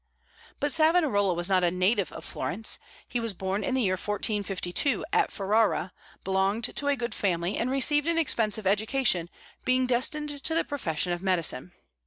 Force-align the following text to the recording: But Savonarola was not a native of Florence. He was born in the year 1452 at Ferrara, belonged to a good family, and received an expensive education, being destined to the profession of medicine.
But 0.59 0.71
Savonarola 0.71 1.35
was 1.35 1.47
not 1.47 1.63
a 1.63 1.69
native 1.69 2.11
of 2.11 2.25
Florence. 2.25 2.79
He 3.07 3.19
was 3.19 3.35
born 3.35 3.63
in 3.63 3.75
the 3.75 3.83
year 3.83 3.91
1452 3.93 5.05
at 5.13 5.31
Ferrara, 5.31 5.93
belonged 6.23 6.75
to 6.75 6.87
a 6.87 6.95
good 6.95 7.13
family, 7.13 7.55
and 7.55 7.69
received 7.69 8.07
an 8.07 8.17
expensive 8.17 8.65
education, 8.65 9.29
being 9.63 9.85
destined 9.85 10.43
to 10.43 10.55
the 10.55 10.63
profession 10.63 11.11
of 11.11 11.21
medicine. 11.21 11.73